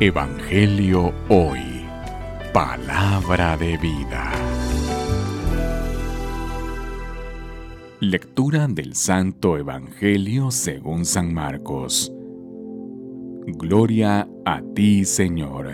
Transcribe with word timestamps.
Evangelio 0.00 1.12
Hoy. 1.28 1.60
Palabra 2.52 3.56
de 3.56 3.76
vida. 3.76 4.32
Lectura 8.00 8.66
del 8.66 8.94
Santo 8.96 9.56
Evangelio 9.56 10.50
según 10.50 11.04
San 11.04 11.32
Marcos. 11.32 12.12
Gloria 13.46 14.28
a 14.44 14.62
ti, 14.74 15.04
Señor. 15.04 15.68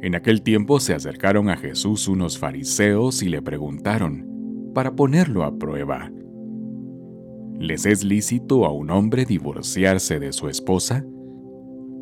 En 0.00 0.14
aquel 0.16 0.42
tiempo 0.42 0.80
se 0.80 0.94
acercaron 0.94 1.50
a 1.50 1.56
Jesús 1.56 2.08
unos 2.08 2.38
fariseos 2.38 3.22
y 3.22 3.28
le 3.28 3.40
preguntaron, 3.40 4.72
para 4.74 4.96
ponerlo 4.96 5.44
a 5.44 5.56
prueba, 5.56 6.10
¿les 7.56 7.86
es 7.86 8.02
lícito 8.02 8.64
a 8.64 8.72
un 8.72 8.90
hombre 8.90 9.24
divorciarse 9.26 10.18
de 10.18 10.32
su 10.32 10.48
esposa? 10.48 11.04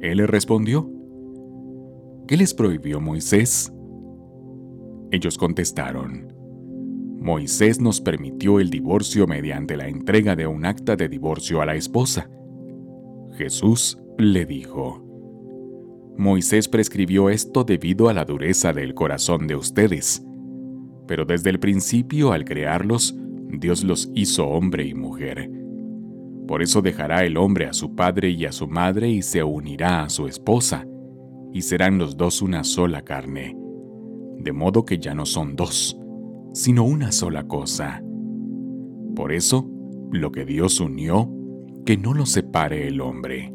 Él 0.02 0.18
le 0.18 0.26
respondió, 0.26 0.90
¿qué 2.26 2.36
les 2.36 2.52
prohibió 2.52 3.00
Moisés? 3.00 3.72
Ellos 5.12 5.38
contestaron, 5.38 6.32
Moisés 7.20 7.80
nos 7.80 8.00
permitió 8.00 8.58
el 8.58 8.68
divorcio 8.68 9.28
mediante 9.28 9.76
la 9.76 9.86
entrega 9.86 10.34
de 10.34 10.48
un 10.48 10.66
acta 10.66 10.96
de 10.96 11.08
divorcio 11.08 11.62
a 11.62 11.66
la 11.66 11.76
esposa. 11.76 12.28
Jesús 13.38 13.96
le 14.18 14.44
dijo, 14.44 15.06
Moisés 16.18 16.66
prescribió 16.66 17.30
esto 17.30 17.62
debido 17.62 18.08
a 18.08 18.12
la 18.12 18.24
dureza 18.24 18.72
del 18.72 18.94
corazón 18.94 19.46
de 19.46 19.54
ustedes, 19.54 20.26
pero 21.06 21.24
desde 21.24 21.50
el 21.50 21.60
principio 21.60 22.32
al 22.32 22.44
crearlos, 22.44 23.16
Dios 23.50 23.84
los 23.84 24.10
hizo 24.16 24.48
hombre 24.48 24.84
y 24.84 24.94
mujer. 24.94 25.61
Por 26.52 26.60
eso 26.60 26.82
dejará 26.82 27.24
el 27.24 27.38
hombre 27.38 27.64
a 27.64 27.72
su 27.72 27.94
padre 27.94 28.28
y 28.28 28.44
a 28.44 28.52
su 28.52 28.68
madre 28.68 29.08
y 29.08 29.22
se 29.22 29.42
unirá 29.42 30.02
a 30.02 30.10
su 30.10 30.26
esposa, 30.26 30.86
y 31.50 31.62
serán 31.62 31.96
los 31.96 32.18
dos 32.18 32.42
una 32.42 32.62
sola 32.62 33.00
carne. 33.00 33.56
De 34.36 34.52
modo 34.52 34.84
que 34.84 34.98
ya 34.98 35.14
no 35.14 35.24
son 35.24 35.56
dos, 35.56 35.98
sino 36.52 36.84
una 36.84 37.10
sola 37.10 37.44
cosa. 37.44 38.02
Por 39.16 39.32
eso, 39.32 39.66
lo 40.10 40.30
que 40.30 40.44
Dios 40.44 40.78
unió, 40.78 41.32
que 41.86 41.96
no 41.96 42.12
lo 42.12 42.26
separe 42.26 42.86
el 42.86 43.00
hombre. 43.00 43.50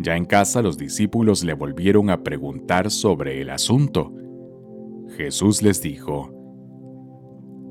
Ya 0.00 0.18
en 0.18 0.26
casa 0.26 0.60
los 0.60 0.76
discípulos 0.76 1.42
le 1.44 1.54
volvieron 1.54 2.10
a 2.10 2.22
preguntar 2.22 2.90
sobre 2.90 3.40
el 3.40 3.48
asunto. 3.48 4.12
Jesús 5.16 5.62
les 5.62 5.80
dijo, 5.80 6.39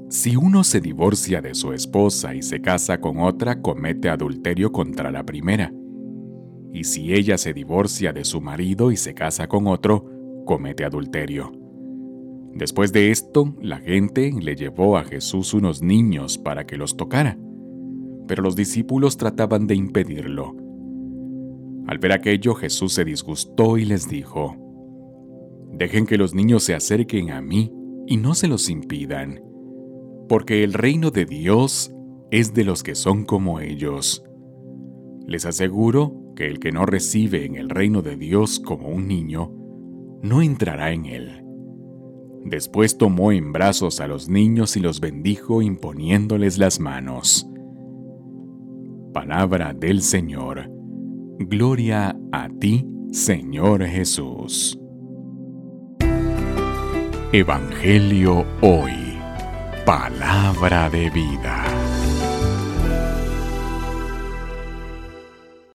si 0.09 0.35
uno 0.35 0.63
se 0.63 0.81
divorcia 0.81 1.39
de 1.39 1.53
su 1.53 1.71
esposa 1.71 2.33
y 2.33 2.41
se 2.41 2.61
casa 2.61 2.99
con 2.99 3.19
otra, 3.19 3.61
comete 3.61 4.09
adulterio 4.09 4.71
contra 4.71 5.11
la 5.11 5.23
primera. 5.23 5.71
Y 6.73 6.85
si 6.85 7.13
ella 7.13 7.37
se 7.37 7.53
divorcia 7.53 8.11
de 8.11 8.25
su 8.25 8.41
marido 8.41 8.91
y 8.91 8.97
se 8.97 9.13
casa 9.13 9.47
con 9.47 9.67
otro, 9.67 10.05
comete 10.45 10.83
adulterio. 10.83 11.51
Después 12.55 12.91
de 12.91 13.11
esto, 13.11 13.55
la 13.61 13.77
gente 13.77 14.31
le 14.31 14.55
llevó 14.55 14.97
a 14.97 15.03
Jesús 15.03 15.53
unos 15.53 15.83
niños 15.83 16.39
para 16.39 16.65
que 16.65 16.77
los 16.77 16.97
tocara, 16.97 17.37
pero 18.27 18.41
los 18.41 18.55
discípulos 18.55 19.15
trataban 19.15 19.67
de 19.67 19.75
impedirlo. 19.75 20.55
Al 21.85 21.99
ver 21.99 22.13
aquello, 22.13 22.55
Jesús 22.55 22.93
se 22.93 23.05
disgustó 23.05 23.77
y 23.77 23.85
les 23.85 24.09
dijo, 24.09 24.55
Dejen 25.71 26.07
que 26.07 26.17
los 26.17 26.33
niños 26.33 26.63
se 26.63 26.73
acerquen 26.73 27.29
a 27.29 27.41
mí 27.41 27.71
y 28.07 28.17
no 28.17 28.33
se 28.33 28.47
los 28.47 28.71
impidan 28.71 29.48
porque 30.29 30.63
el 30.63 30.73
reino 30.73 31.11
de 31.11 31.25
Dios 31.25 31.91
es 32.31 32.53
de 32.53 32.63
los 32.63 32.83
que 32.83 32.95
son 32.95 33.25
como 33.25 33.59
ellos. 33.59 34.23
Les 35.27 35.45
aseguro 35.45 36.33
que 36.35 36.47
el 36.47 36.59
que 36.59 36.71
no 36.71 36.85
recibe 36.85 37.45
en 37.45 37.55
el 37.55 37.69
reino 37.69 38.01
de 38.01 38.15
Dios 38.15 38.59
como 38.59 38.87
un 38.89 39.07
niño, 39.07 39.51
no 40.21 40.41
entrará 40.41 40.93
en 40.93 41.05
él. 41.07 41.43
Después 42.45 42.97
tomó 42.97 43.31
en 43.31 43.51
brazos 43.51 43.99
a 43.99 44.07
los 44.07 44.29
niños 44.29 44.77
y 44.77 44.79
los 44.79 45.01
bendijo 45.01 45.61
imponiéndoles 45.61 46.57
las 46.57 46.79
manos. 46.79 47.49
Palabra 49.13 49.73
del 49.73 50.01
Señor. 50.01 50.71
Gloria 51.39 52.15
a 52.31 52.49
ti, 52.59 52.87
Señor 53.11 53.83
Jesús. 53.85 54.79
Evangelio 57.31 58.45
hoy. 58.61 59.08
Palabra 59.89 60.87
de 60.87 61.09
vida. 61.09 61.68